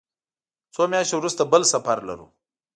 [0.73, 2.27] څو میاشتې وروسته بل سفر لرو.